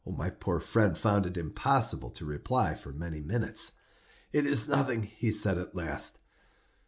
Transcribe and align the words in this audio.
My 0.09 0.31
poor 0.31 0.59
friend 0.59 0.97
found 0.97 1.27
it 1.27 1.37
impossible 1.37 2.09
to 2.09 2.25
reply 2.25 2.73
for 2.73 2.91
many 2.91 3.19
minutes. 3.21 3.73
"It 4.33 4.47
is 4.47 4.67
nothing," 4.67 5.03
he 5.03 5.31
said, 5.31 5.59
at 5.59 5.75
last. 5.75 6.17